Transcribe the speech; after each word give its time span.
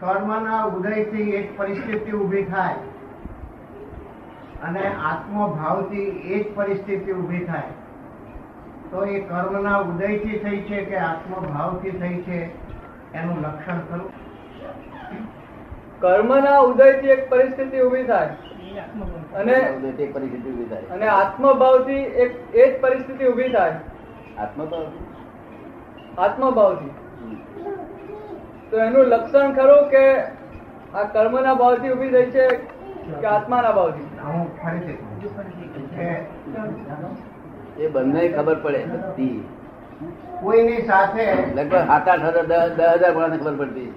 કર્મના 0.00 0.64
ઉદયથી 0.64 1.30
એક 1.30 1.58
પરિસ્થિતિ 1.58 2.12
ઊભી 2.12 2.42
થાય 2.42 2.74
અને 4.62 4.80
આત્મભાવથી 4.80 6.02
એ 6.02 6.44
જ 6.44 6.54
પરિસ્થિતિ 6.54 7.12
ઊભી 7.12 7.44
થાય. 7.44 7.62
તો 8.90 9.04
એ 9.04 9.20
કર્મના 9.20 9.76
ઉદયથી 9.76 10.38
થઈ 10.38 10.60
છે 10.60 10.84
કે 10.84 10.96
આત્મભાવથી 10.96 11.90
થઈ 11.90 12.22
છે 12.22 12.44
એનું 13.14 13.42
લક્ષણ 13.42 13.80
ખરું? 13.90 14.10
કર્મના 16.00 16.58
ઉદયથી 16.58 17.06
એક 17.06 17.30
પરિસ્થિતિ 17.30 17.80
ઊભી 17.80 18.02
થાય. 18.02 18.36
અને 19.34 19.52
એક 19.52 20.14
પરિસ્થિતિ 20.14 20.50
ઊભી 20.50 20.64
થાય. 20.64 20.82
અને 20.82 21.08
આત્મભાવથી 21.08 21.94
એક 21.94 22.54
એ 22.54 22.78
જ 22.78 22.80
પરિસ્થિતિ 22.80 23.24
ઊભી 23.24 23.48
થાય. 23.48 23.80
આત્મભાવ 24.38 24.86
આત્મભાવથી. 26.18 26.90
તો 28.70 28.76
એનું 28.78 29.04
લક્ષણ 29.12 29.54
ખરું 29.58 29.82
કે 29.92 30.04
આ 30.94 31.04
કર્મના 31.14 31.54
ભાવથી 31.60 31.92
ઊભી 31.92 32.12
થઈ 32.14 32.30
છે 32.34 32.46
કે 33.14 33.26
આત્માના 33.28 33.72
ભાવથી? 33.72 34.06
એ 37.78 37.88
બંને 37.94 38.22
ખબર 38.36 38.56
પડે. 38.64 38.80
બધી 38.92 39.38
કોઈની 40.42 40.86
સાથે 40.86 41.24
લગભગ 41.56 41.82
સાત 41.86 42.08
આઠ 42.08 42.24
હજાર 42.26 42.46
દસ 42.46 42.80
હજાર 43.00 43.12
માણસને 43.16 43.38
ખબર 43.40 43.54
પડતી 43.60 43.90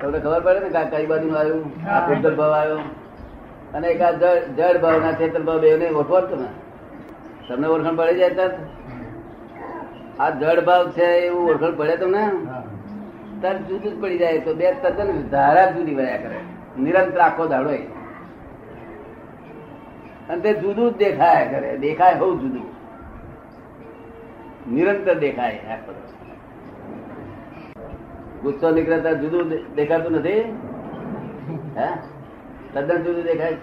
તમને 0.00 0.18
ખબર 0.20 0.40
પડે 0.46 0.60
ને 0.66 0.84
કઈ 0.92 1.06
બાજુ 1.06 1.28
આવ્યું? 1.34 1.64
આ 1.88 2.00
કુંતલ 2.08 2.34
ભાવ 2.40 2.52
આવ્યો? 2.54 2.80
અને 3.74 3.86
એક 3.88 4.00
આ 4.02 4.12
જળ 4.20 4.38
જળ 4.58 4.78
ભાવ 4.84 4.96
ના 5.04 5.16
ચેતન 5.20 5.42
ભાવ 5.48 5.60
બેને 5.64 5.86
ઓળખો 5.92 6.20
જ 6.20 6.26
તમે. 6.30 6.48
તમને 7.48 7.66
ઓળખાણ 7.74 7.96
પડી 7.98 8.18
જાય 8.20 8.34
તરત? 8.38 8.54
આ 10.18 10.30
જળ 10.40 10.60
ભાવ 10.68 10.84
છે 10.96 11.06
એવું 11.26 11.50
ઓળખાણ 11.52 11.76
પડે 11.80 11.96
તમને? 11.96 12.24
તરત 13.42 13.60
જુદું 13.60 13.98
જ 13.98 14.02
પડી 14.02 14.18
જાય 14.18 14.38
તો 14.38 14.54
બે 14.54 14.72
તદ્દન 14.72 15.28
ધારા 15.30 15.70
જુદી 15.70 15.94
વયા 15.94 16.16
કરે. 16.16 16.38
નિરંતર 16.78 17.18
આખો 17.18 17.46
દાડો 17.46 17.70
અને 20.28 20.40
તે 20.40 20.54
જુદું 20.54 20.92
જ 20.92 20.96
દેખાય 20.96 21.48
કરે. 21.48 21.76
દેખાય 21.76 22.14
હોવું 22.14 22.40
જુદું. 22.40 22.74
નિરંતર 24.74 25.14
દેખાય 25.14 25.58
આખો. 25.58 25.94
ગુસ્સો 28.42 28.70
નીકળતા 28.70 29.12
જુદું 29.12 29.74
દેખાતું 29.74 30.12
નથી? 30.12 30.40
હે? 31.76 31.88
તદ્દન 32.74 33.02
જુદું 33.02 33.24
દેખાય. 33.24 33.56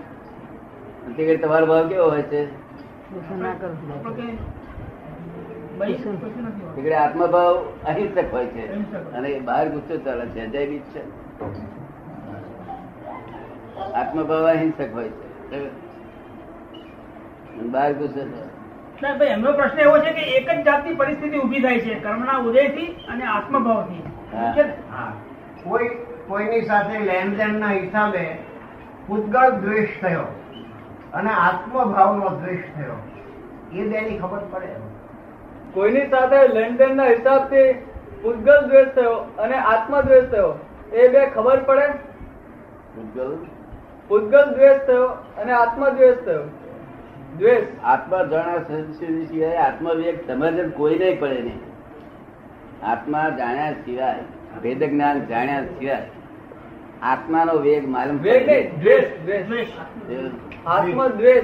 તે 1.18 1.38
તમારો 1.38 1.66
ભાવ 1.66 1.88
કેવો 1.90 2.10
હોય 2.10 2.22
છે? 2.22 2.46
ઘડી 6.76 6.94
આત્મભાવ 6.94 7.58
અહિંસક 7.88 8.34
હોય 8.34 8.46
છે. 8.46 8.94
અને 9.14 9.40
બહાર 9.40 9.70
ગુસ્સો 9.70 9.98
ચાલે 9.98 10.26
છે 10.26 10.42
અજય 10.42 10.68
બી 10.68 10.80
છે. 10.80 11.02
આત્મભાવ 13.94 14.48
અહિંસક 14.48 14.94
હોય 14.94 15.10
છે. 15.10 15.70
બહાર 17.62 17.94
ગુસ્સો 17.94 18.20
ચાલે. 18.20 19.18
ભાઈ, 19.18 19.28
એમનો 19.28 19.54
પ્રશ્ન 19.54 19.80
એવો 19.80 19.98
છે 20.00 20.12
કે 20.12 20.22
એક 20.22 20.50
જ 20.50 20.66
જાતની 20.66 20.94
પરિસ્થિતિ 20.94 21.38
ઊભી 21.38 21.60
થાય 21.60 21.80
છે 21.80 22.00
કર્મના 22.00 22.38
ઉદયથી 22.38 22.88
અને 22.88 23.26
આત્મભાવથી. 23.26 24.04
કોઈ 25.64 25.88
કોઈની 26.28 26.62
સાથે 26.62 27.00
લેનદેનના 27.00 27.72
હિસાબે 27.72 28.38
પૂતગળ 29.08 29.50
દ્વેષ 29.50 30.02
થયો 30.02 30.24
અને 31.14 31.30
આત્મભાવનો 31.30 32.30
દ્વેષ 32.30 32.76
થયો. 32.76 32.94
એ 33.74 33.88
બેની 33.88 34.18
ખબર 34.18 34.40
પડે. 34.52 35.01
કોઈની 35.74 36.10
સાથે 36.10 36.48
લેણદેણના 36.48 37.06
હિસાબથી 37.06 37.74
પૂતગલ 38.22 38.62
દ્વેષ 38.68 38.88
થયો 38.88 39.14
અને 39.14 39.56
આત્મ 39.56 40.02
દ્વેષ 40.02 40.24
થયો 40.24 40.60
એ 40.94 41.08
બે 41.08 41.26
ખબર 41.26 41.60
પડે? 41.60 41.88
ભૂતગલ 42.96 43.38
પૂતગલ 44.08 44.46
દ્વેષ 44.54 44.88
થયો 44.88 45.08
અને 45.38 45.54
આત્મ 45.54 45.90
દ્વેષ 45.90 46.26
થયો. 46.26 46.44
દ્વેષ. 47.38 47.64
આત્મા 47.84 48.24
જાણ્યા 48.24 48.58
સિવાય 49.30 49.58
આત્મવિવેક 49.58 50.28
સમજ 50.28 50.74
કોઈ 50.74 50.96
નહીં 50.96 51.20
પડે 51.20 51.42
નહીં 51.42 51.62
આત્મા 52.84 53.30
જાણ્યા 53.30 53.72
સિવાય 53.72 54.16
ભેદ 54.64 54.84
જ્ઞાન 54.84 55.26
જાણ્યા 55.26 55.64
સિવાય 55.64 56.06
આત્માનો 57.02 57.54
વેગ 57.54 57.90
માલુમ 57.90 58.18
વેગ 58.18 58.50
નહીં 58.50 58.80
દ્વેષ 58.80 59.06
દ્વેષ. 59.26 59.48
દ્વેષ. 59.48 59.68
આત્મા? 60.68 61.08
દ્વેષ 61.08 61.44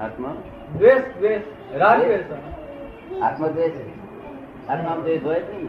આત્મા 0.00 0.34
દ્વેષ 0.78 1.18
દ્વેષ. 1.18 1.40
રાગ 3.20 3.36
દ્વેષ 3.36 3.72
આત્મદ્વેષ 3.72 4.70
આત્મા 4.70 4.96
દ્વેષ 5.02 5.22
હોય 5.24 5.40
જ 5.40 5.42
નહીં. 5.50 5.68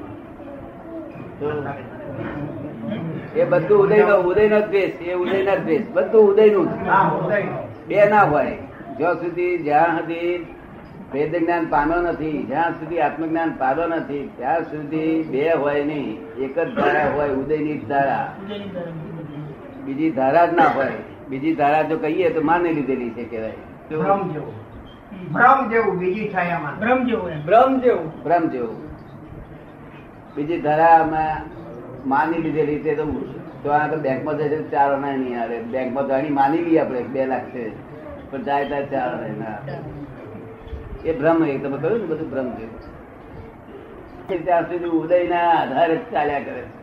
એ 3.35 3.45
બધું 3.45 3.79
ઉદયનો 3.84 4.16
ઉદયનો 4.29 4.59
દ્વેષ 4.67 4.94
એ 5.01 5.16
દ્વેષ. 5.59 5.81
બધું 5.94 6.23
ઉદયનું 6.31 6.67
બે 7.88 8.06
ના 8.06 8.23
હોય. 8.23 8.57
જ્યાં 8.97 9.16
સુધી 9.16 9.57
જ્યાં 9.57 10.00
સુધી 10.00 10.45
વેદ 11.13 11.35
જ્ઞાન 11.35 11.66
પામ્યો 11.66 12.01
નથી 12.01 12.44
જ્યાં 12.44 12.72
સુધી 12.72 13.00
આત્મજ્ઞાન 13.00 13.51
પામ્યો 13.57 13.88
નથી 13.88 14.29
ત્યાં 14.38 14.63
સુધી 14.63 15.23
બે 15.23 15.53
હોય 15.53 15.84
નહીં. 15.84 16.17
એક 16.40 16.59
જ 16.59 16.75
ધારા 16.75 17.11
હોય 17.16 17.29
ઉદયની 17.29 17.78
ધારા. 17.78 18.34
બીજી 19.85 20.11
ધારા 20.11 20.45
જ 20.45 20.53
ના 20.53 20.63
હોય. 20.63 20.91
બીજી 21.29 21.56
ધારા 21.56 21.84
જો 21.84 21.97
કહીએ 21.97 22.29
તો 22.29 22.41
માની 22.41 22.73
લીધેલી 22.73 23.09
છે 23.09 23.23
કહેવાય. 23.23 23.53
ભ્રમ 25.33 25.69
જેવું 25.69 25.97
બીજી 25.97 26.33
છાયામાં. 26.33 26.79
ભ્રમ 26.79 27.03
જેવું 27.03 27.29
એમ. 27.29 27.79
જેવું. 27.79 28.23
ભ્રમ 28.23 28.47
જેવું. 28.47 28.91
બીજી 30.35 30.61
ધારામાં 30.61 31.49
માની 32.09 32.38
લીધેલી 32.38 32.79
તે 32.79 32.95
તો 32.95 33.05
તો 33.63 33.69
આ 33.69 33.88
તો 33.88 33.97
બેંકમાં 33.97 34.38
જશે 34.38 34.63
ચાર 34.63 34.94
આના 34.94 35.16
નહીં 35.16 35.41
આવે. 35.41 35.61
બેંકમાં 35.61 36.07
તો 36.07 36.13
આની 36.13 36.29
માની 36.29 36.57
લઈએ 36.57 36.79
આપણે 36.79 37.03
બે 37.03 37.25
લાખ 37.25 37.44
છે. 37.44 37.69
પણ 38.31 38.44
જાય 38.44 38.67
ત્યાં 38.67 38.89
ચાર 38.89 39.16
આના 39.16 39.27
ના 39.27 39.73
એ 41.05 41.19
ભ્રમ 41.19 41.45
એ 41.45 41.57
તમે 41.57 41.78
કહ્યું 41.78 41.99
ને 41.99 42.05
બધું 42.05 42.31
ભ્રમ 42.31 42.49
જેવું 42.49 42.91
ત્યાં 44.43 44.63
સુધી 44.63 44.85
ઉદયના 44.85 45.49
આધારે 45.49 45.99
ચાલ્યા 46.11 46.39
કરે 46.39 46.61
છે. 46.61 46.81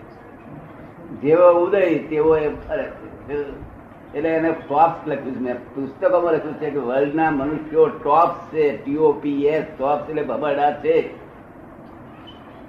જેવો 1.21 1.67
ઉદય 1.67 1.99
તેવો 1.99 2.37
એ 2.37 2.49
ફરે 2.49 2.83
છે. 2.83 3.68
એટલે 4.15 4.29
એને 4.29 4.51
ટોપ્સ 4.53 5.09
લખ્યું 5.09 5.35
છે 5.35 5.41
મેં 5.41 5.57
પુસ્તકોમાં 5.75 6.33
લખ્યું 6.33 6.55
છે 6.55 6.71
કે 6.71 6.79
વર્લ્ડના 6.79 7.31
મનુષ્યો 7.31 7.87
ટોપ્સ 7.87 8.39
છે 8.53 8.77
ટીઓપીએસ 8.85 9.65
ટોપ્સ 9.79 10.11
એટલે 10.11 10.23
ભબરડા 10.23 10.73
છે. 10.73 11.29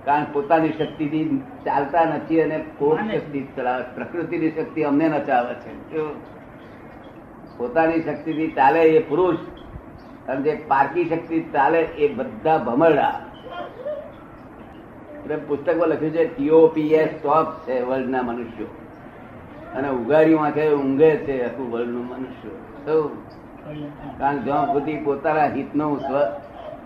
કારણ 0.05 0.23
પોતાની 0.33 0.69
શક્તિથી 0.69 1.41
ચાલતા 1.65 2.05
નથી 2.05 2.41
અને 2.41 2.57
કોક 2.79 2.99
શક્તિ 2.99 3.47
ચલાવે 3.55 3.83
પ્રકૃતિની 3.95 4.51
શક્તિ 4.51 4.83
અમને 4.83 5.09
નચાવે 5.09 5.53
છે. 5.53 6.01
પોતાની 7.57 8.01
શક્તિથી 8.01 8.51
ચાલે 8.51 8.81
એ 8.81 8.99
પુરુષ 8.99 9.39
અને 10.27 10.41
જે 10.41 10.55
પારકી 10.67 11.05
શક્તિ 11.05 11.41
ચાલે 11.53 11.79
એ 11.79 12.13
બધા 12.13 12.57
ભમરડા. 12.57 13.21
એટલે 15.23 15.35
પુસ્તકમાં 15.35 15.89
લખ્યું 15.89 16.11
છે 16.11 16.25
ટીઓપીએસ 16.25 17.09
ટોપ 17.23 17.47
છે 17.67 17.81
વર્લ્ડના 17.81 18.21
મનુષ્યો. 18.21 18.67
અને 19.75 19.89
ઉગાડી 19.89 20.35
આંખે 20.35 20.69
ઊંઘે 20.73 21.15
છે 21.15 21.35
આખું 21.45 21.71
વર્લ્ડનું 21.71 22.05
મનુષ્યો. 22.07 23.25
કારણ 24.19 24.37
જ્યાં 24.37 24.65
સુધી 24.65 24.95
પોતાના 24.97 25.45
હિતનું 25.45 25.99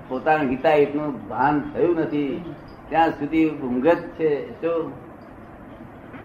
પોતાના 0.07 0.49
હિતાહિતનું 0.49 1.27
ભાન 1.27 1.71
થયું 1.73 1.95
નથી 1.95 2.53
ત્યાં 2.89 3.09
સુધી 3.09 3.49
ઊંઘ 3.49 3.87
જ 3.87 4.01
છે. 4.01 4.31
શું? 4.61 4.91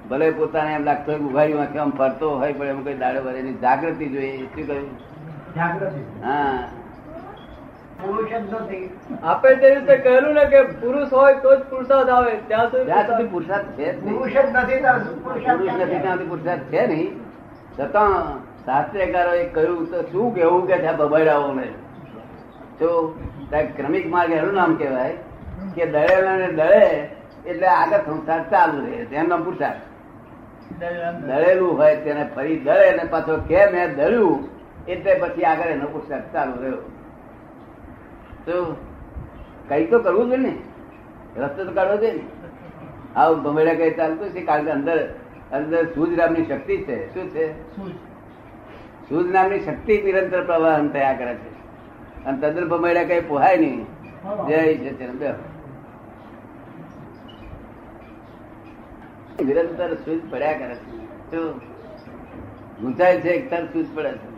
ભલે 0.08 0.30
પોતાને 0.30 0.74
એમ 0.74 0.84
લાગતો 0.84 1.12
હોય 1.12 1.20
કે 1.20 1.24
ઉઘાડ્યું 1.24 1.60
આંખે 1.60 1.78
આમ 1.78 1.90
ફરતો 1.90 2.38
હોય 2.38 2.52
પણ 2.52 2.66
એમ 2.66 2.84
કઈ 2.84 2.94
દાડે 2.94 3.20
ભરે 3.20 3.38
એની 3.38 3.54
જાગૃતિ 3.54 4.06
જોઈએ 4.06 4.46
શું 4.46 4.66
કહ્યું? 4.66 4.90
જાગૃતિ. 5.54 6.00
હા. 6.22 6.68
આપે 7.98 9.48
તે 9.60 9.68
રીતે 9.74 9.96
કહેલું 10.02 10.34
ને 10.34 10.44
કે 10.50 10.60
પુરુષ 10.80 11.10
હોય 11.12 11.34
તો 11.42 11.54
જ 11.56 11.62
પુરુષાર્થ 11.70 12.10
આવે 12.16 12.32
ત્યાં 12.48 12.70
સુધી 12.70 12.86
ત્યાં 12.86 13.06
સુધી 13.06 13.30
પુરુષાર્થ. 13.32 13.68
છે 13.76 13.86
પુરુષ 13.92 14.32
જ 14.32 14.36
નથી 14.52 14.80
પુરુષ 15.24 15.46
નથી 15.46 16.00
ત્યાં 16.02 16.18
સુધી 16.18 16.28
પુરુષાર્થ 16.28 16.66
છે 16.70 16.82
નહીં. 16.86 17.10
છતાં 17.78 18.12
શાસ્ત્રકારો 18.66 19.32
એ 19.42 19.44
કહ્યું 19.56 19.86
તો 19.90 19.98
શું 20.10 20.34
કેવું 20.34 20.62
કે 20.66 20.76
છે 20.84 20.92
બબડાઓને 21.00 21.68
તો 22.78 22.88
ક્રમિક 23.76 24.06
માર્ગ 24.10 24.32
એનું 24.32 24.54
નામ 24.54 24.72
કહેવાય 24.76 25.16
કે 25.74 25.84
દળે 25.86 26.36
ને 26.42 26.48
દળે 26.60 26.84
એટલે 27.46 27.68
આગળ 27.72 28.02
સંસાર 28.06 28.40
ચાલુ 28.52 28.76
રહે 28.84 28.98
તેનું 29.10 29.28
નામ 29.28 29.42
પુરુષાર્થ. 29.46 29.82
દળેલું 31.26 31.72
હોય 31.78 31.96
તેને 32.04 32.24
ફરી 32.36 32.60
દળે 32.68 32.88
ને 32.98 33.04
પાછો 33.14 33.34
કે 33.50 33.60
મેં 33.72 33.88
દળ્યું 33.98 34.38
એટલે 34.86 35.12
પછી 35.14 35.44
આગળ 35.44 35.74
એનો 35.74 35.86
પુરુષાર્થ 35.96 36.30
ચાલુ 36.32 36.54
રહ્યો. 36.62 36.80
તો 38.48 38.76
કઈ 39.68 39.86
તો 39.86 39.98
કરવું 39.98 40.28
જોઈએ 40.28 40.42
ને. 40.42 40.54
રસ્તો 41.36 41.64
તો 41.64 41.72
કાઢવો 41.72 41.96
જોઈએ 41.96 42.12
ને. 42.12 42.20
આવું 43.16 43.42
ભમેડા 43.42 43.74
કઈ 43.74 43.94
ચાલતું 43.94 44.30
છે 44.30 44.40
કારણ 44.40 44.64
કે 44.64 44.70
અંદર 44.70 44.98
અંદર 45.52 45.84
સૂજ 45.84 46.16
નામની 46.18 46.44
શક્તિ 46.44 46.76
છે. 46.76 47.14
શું 47.14 47.28
છે? 47.28 47.46
સૂજ. 49.08 49.30
નામની 49.32 49.60
શક્તિ 49.60 50.02
નિરંતર 50.02 50.42
પ્રવાહન 50.44 50.88
થયા 50.88 51.12
કરે 51.12 51.34
છે. 51.34 51.50
અને 52.24 52.38
તદ્દન 52.40 52.68
ભમેડા 52.68 53.04
કઈ 53.04 53.20
પોહાય 53.20 53.56
નહીં. 53.56 53.86
જય 54.46 54.74
છે 54.74 55.10
નિરંતર 59.44 59.94
સૂજ 59.94 60.20
પડ્યા 60.30 60.52
કરે 60.52 60.74
છે. 60.74 60.98
તો 61.30 61.52
ગુંચાય 62.80 63.20
છે 63.20 63.28
એક 63.28 63.50
તર 63.50 63.64
સૂઝ 63.64 63.86
પડે 63.94 64.12
છે. 64.12 64.37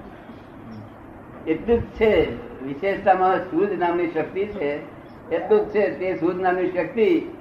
એટલું 1.46 1.80
જ 1.80 1.82
છે 1.82 2.30
વિશેષતામાં 2.62 3.36
સૂઝ 3.36 3.72
નામની 3.72 4.08
શક્તિ 4.08 4.46
છે 4.46 5.00
એટલું 5.30 5.66
જ 5.66 5.70
છે 5.70 5.98
તે 5.98 6.16
સૂઝ 6.16 6.40
નામની 6.40 6.70
શક્તિ 6.70 7.36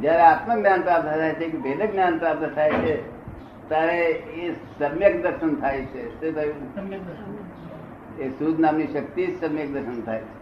જયારે 0.00 0.22
આત્મજ્ઞાન 0.22 0.82
પ્રાપ્ત 0.82 1.04
થાય 1.04 1.34
છે 1.34 1.48
કે 1.48 1.58
ભેદ 1.58 1.92
જ્ઞાન 1.92 2.18
પ્રાપ્ત 2.18 2.54
થાય 2.54 2.70
છે 2.70 3.20
ત્યારે 3.68 4.08
એ 4.08 4.52
સમ્યક 4.52 5.22
દર્શન 5.22 5.54
થાય 5.54 5.80
છે. 5.80 6.20
શું 6.20 6.34
થયું? 6.34 8.18
એ 8.18 8.28
સૂઝ 8.28 8.60
નામની 8.60 8.86
શક્તિ 8.86 9.26
જ 9.26 9.44
સમ્યક 9.44 9.72
દર્શન 9.72 10.02
થાય 10.02 10.20
છે. 10.20 10.40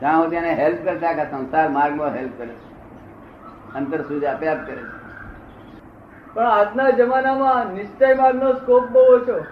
જ્યાં 0.00 0.24
સુધી 0.24 0.36
એને 0.36 0.54
હેલ્પ 0.54 0.84
કરતા 0.84 1.08
આખા 1.08 1.24
સંસાર 1.24 1.68
માર્ગમાં 1.68 2.14
હેલ્પ 2.14 2.30
કરે 2.38 2.52
છે. 2.52 2.72
અંતર 3.74 4.02
સૂઝ 4.02 4.24
આપે 4.24 4.48
આપ 4.48 4.66
કરે 4.66 4.76
છે. 4.76 5.02
પણ 6.34 6.46
આજના 6.46 6.90
જમાનામાં 6.90 7.72
નિશ્ચય 7.74 8.14
માર્ગનો 8.14 8.52
સ્કોપ 8.52 8.88
બહુ 8.88 9.00
ઓછો. 9.00 9.44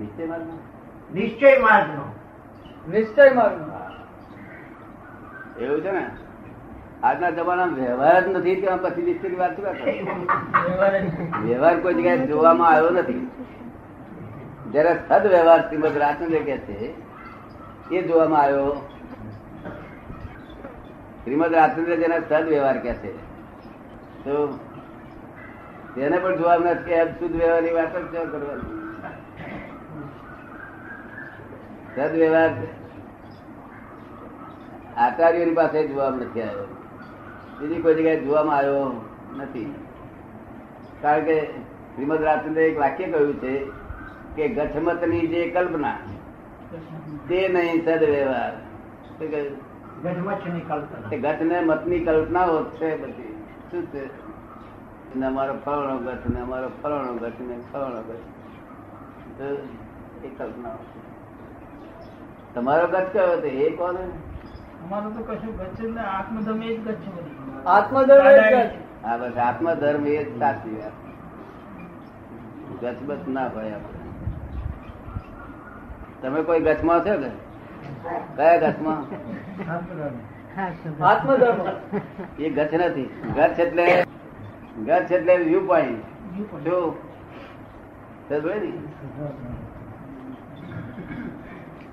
નિશ્ચય 0.00 0.26
માર્ગમાં 0.26 0.58
નિશ્ચય 1.14 1.58
નિશ્ચય 2.90 3.30
માર્ગનો. 3.34 3.74
એવું 5.64 5.80
છે 5.80 5.90
ને? 5.90 6.06
આજના 7.02 7.30
જમાનામાં 7.30 7.74
વ્યવહાર 7.74 8.24
જ 8.24 8.28
નથી 8.28 8.60
ત્યાં 8.60 8.82
પછી 8.82 9.02
નિશ્ચયની 9.02 9.36
વાત 9.36 9.56
શું 9.56 11.46
વ્યવહાર 11.46 11.80
કોઈ 11.80 11.94
જગ્યાએ 11.94 12.26
જોવામાં 12.26 12.70
આવ્યો 12.70 12.90
નથી. 12.90 13.30
જયારે 14.72 14.94
સદ 15.08 15.26
વ્યવહાર 15.26 15.60
શ્રીમદ 15.60 15.96
રાજચંદ્ર 15.96 16.38
કે 16.38 16.56
છે 16.58 16.94
એ 17.90 18.02
જોવામાં 18.02 18.42
આવ્યો. 18.42 18.88
શ્રીમદ 21.24 21.54
રાજચંદ્ર 21.54 21.96
જેને 21.96 22.20
સદ 22.28 22.48
વ્યવહાર 22.48 22.78
કે 22.78 22.94
છે 22.94 23.16
તો 24.24 24.58
તેને 25.94 26.18
પણ 26.18 26.36
જોવા 26.36 26.56
નથી 26.56 26.84
કે 26.84 27.04
શુદ્ધ 27.04 27.36
વ્યવહારની 27.36 27.70
વાત 27.70 27.96
જ 27.96 28.10
ક્યાં 28.10 28.83
કરવાની 31.94 32.10
સદ 32.10 32.18
વ્યવહાર 32.18 32.50
આચાર્યોની 34.96 35.54
પાસે 35.54 35.88
જોવામાં 35.88 36.20
નથી 36.20 36.42
આવ્યો. 36.42 36.76
બીજી 37.60 37.82
કોઈ 37.82 37.94
જગ્યાએ 37.94 38.20
જોવામાં 38.20 38.56
આવ્યો 38.56 39.04
નથી. 39.36 39.74
કારણ 41.02 41.24
કે 41.24 41.40
શ્રીમદ 41.94 42.22
રાજચંદ્ર 42.22 42.60
એક 42.60 42.78
વાક્ય 42.78 43.06
કહ્યું 43.06 43.34
છે 43.34 43.64
કે 44.36 44.48
ગઠમતની 44.48 45.26
જે 45.26 45.50
કલ્પના 45.50 45.96
તે 47.28 47.48
નહીં 47.48 47.84
સદવ્યવહાર. 47.84 48.52
ગઠ 51.16 51.42
ને 51.42 51.60
મતની 51.60 52.00
કલ્પનાઓ 52.00 52.64
છે 52.64 53.02
બધી. 53.02 53.44
શું 53.70 53.86
છે? 53.86 54.34
ને 55.18 55.26
અમારો 55.26 55.54
ફળનો 55.64 55.98
ગઠ 55.98 56.26
ને 56.34 56.40
અમારો 56.40 56.70
ફળનો 56.82 57.14
ગઠ 57.14 57.40
ને 57.40 57.58
ફળનો 57.72 58.02
ગઠ 58.02 59.50
એ 60.24 60.28
કલ્પનાઓ 60.28 60.76
છે. 60.76 61.03
તમારો 62.54 62.86
ગત 62.86 63.06
કયો 63.12 63.32
હતો? 63.32 63.46
એ 63.46 63.70
કોને? 63.70 64.00
અમારો 64.84 65.10
તો 65.10 65.22
કશું 65.22 65.56
ગત 65.58 65.80
જ 65.80 65.98
આત્મધર્મ 65.98 66.62
એ 66.62 66.76
જ 66.76 66.84
ગત 66.84 66.94
છે. 66.94 67.64
આત્મધર્મ 67.64 68.28
જ. 68.28 69.04
હા 69.04 69.16
બસ 69.16 69.36
આત્મધર્મ 69.36 70.06
એ 70.06 70.24
જ 70.24 70.38
સાચી 70.38 70.76
વાત. 70.76 70.92
ગચબત 72.82 73.28
ના 73.28 73.48
ભાઈ 73.48 73.72
આપણે. 73.72 73.98
તમે 76.22 76.42
કોઈ 76.42 76.60
ગચમાં 76.60 77.00
છો 77.00 77.16
કે? 77.22 77.30
કયા 78.36 78.56
ગચમાં 78.56 79.00
આત્મધર્મ. 81.06 81.68
એ 82.38 82.50
ગચ 82.50 82.74
નથી. 82.74 83.10
ગચ 83.36 83.60
એટલે 83.60 84.04
ગચ 84.84 85.12
એટલે 85.12 85.36
વ્યૂ 85.36 85.66
પોઈન્ટ. 85.66 86.04
જો 86.64 86.78
ને? 88.30 88.72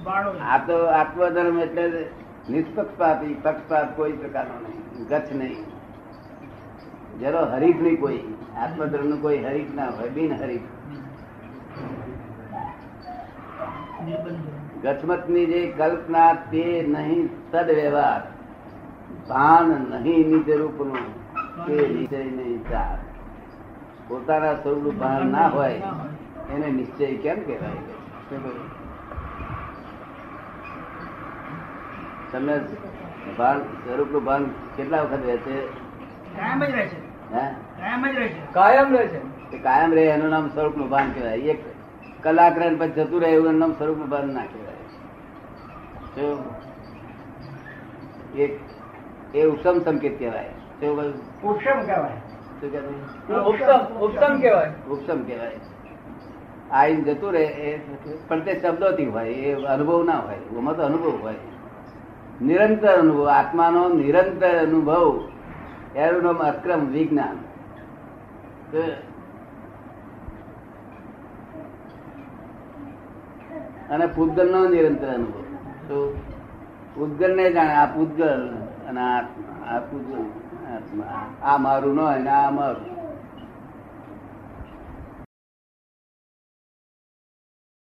આ 0.03 0.57
તો 0.65 0.77
આત્મધર્મ 0.91 1.57
એટલે 1.59 2.01
નિષ્પક્ષપાતી 2.49 3.33
પક્ષપાત 3.43 3.89
કોઈ 3.95 4.15
પ્રકારનો 4.15 4.55
નહીં 4.63 4.81
ગચ્છ 5.09 5.31
નહીં. 5.33 5.65
જરો 7.19 7.41
હરીફ 7.51 7.79
નહીં 7.79 7.97
કોઈ 7.99 8.21
આત્મધર્મનું 8.57 9.21
કોઈ 9.21 9.39
હરીફ 9.43 9.71
ના 9.75 9.91
હોય 9.91 10.11
બિન 10.11 10.31
હરીફ 10.35 10.67
ગચમતની 14.83 15.45
જે 15.47 15.61
કલ્પના 15.73 16.33
તે 16.47 16.63
નહીં 16.87 17.23
સદ 17.51 17.69
વ્યવહાર 17.75 18.21
ભાન 19.29 19.69
નહીં 19.97 20.27
નીચે 20.31 20.53
રૂપનું 20.55 21.07
તે 21.59 21.75
નિશ્ચય 21.89 22.19
નહીં 22.31 22.61
ચાર 22.69 22.97
પોતાના 24.07 24.55
સ્વરૂપ 24.61 24.95
ભાન 24.99 25.31
ના 25.31 25.49
હોય 25.51 25.93
એને 26.49 26.67
નિશ્ચય 26.73 27.07
કેમ 27.23 27.39
કહેવાય 27.43 27.81
શું 28.25 28.39
કહ્યું? 28.39 28.69
તમને 32.31 32.59
ભાન 33.37 33.59
સ્વરૂપનું 33.59 34.23
ભાન 34.23 34.45
કેટલા 34.77 35.01
વખત 35.01 35.19
રહે 35.25 35.37
છે? 35.37 35.65
કાયમ 35.65 36.65
જ 36.65 36.71
રહે 36.71 36.87
છે. 36.87 37.33
હે? 37.33 37.51
કાયમ 37.79 38.11
જ 38.11 38.15
રહે 38.15 38.27
છે. 38.27 38.53
કાયમ 38.53 38.97
રહે 38.97 39.07
છે. 39.07 39.49
તે 39.51 39.57
કાયમ 39.57 39.93
રહે 39.93 40.03
એનું 40.03 40.29
નામ 40.29 40.47
સ્વરૂપનું 40.47 40.89
ભાન 40.89 41.11
કહેવાય. 41.11 41.37
એક 41.37 41.63
કલાક 42.23 42.57
રહે 42.57 42.75
પછી 42.75 42.91
જતું 42.91 43.21
રહે 43.21 43.31
એવું 43.31 43.47
એનું 43.47 43.59
નામ 43.59 43.71
સ્વરૂપનું 43.71 44.09
ભાન 44.09 44.33
ના 44.33 44.41
કહેવાય. 44.41 44.71
એક 48.41 48.59
એ 49.35 49.43
ઉત્તમ 49.43 49.79
સંકેત 49.79 50.19
કહેવાય. 50.19 50.43
શું 50.43 50.95
કહ્યું? 50.97 51.43
ઉપશમ 53.99 54.37
કહેવાય. 54.37 54.71
શું 54.71 55.27
કહેવાય? 55.27 55.51
આઈને 56.71 57.01
જતું 57.01 57.33
રહે 57.33 57.43
એ 57.43 57.95
પણ 58.27 58.39
તે 58.39 58.59
શબ્દોથી 58.59 59.05
હોય 59.05 59.29
એ 59.29 59.53
અનુભવ 59.53 60.03
ના 60.03 60.13
હોય. 60.13 60.35
એમાં 60.35 60.75
તો 60.75 60.83
અનુભવ 60.83 61.19
હોય. 61.21 61.35
નિરંતર 62.41 62.87
અનુભવ, 62.87 63.29
આત્માનો 63.29 63.89
નિરંતર 63.89 64.57
અનુભવ. 64.57 65.27
એનું 65.95 66.23
નામ 66.23 66.37
અક્રમ 66.37 66.87
વિજ્ઞાન. 66.87 67.37
અને 73.89 74.05
પૂતગલ 74.05 74.51
નો 74.51 74.67
નિરંતર 74.67 75.07
અનુભવ. 75.07 75.41
તો 75.87 76.21
પૂતગલ 76.95 77.35
ને 77.35 77.51
જાણે 77.51 77.73
આ 77.73 77.85
પૂતગલ 77.85 78.49
અને 78.87 79.01
આ 79.01 79.79
પૂતગલ 79.79 80.25
આ 81.43 81.57
મારું 81.57 81.95
ન 81.95 81.99
હોય 81.99 82.19
ને 82.19 82.29
આ 82.29 82.49
મારું. 82.49 82.90